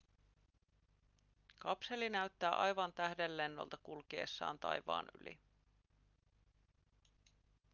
[1.59, 5.39] kapseli näyttää aivan tähdenlennolta kulkiessaan taivaan yli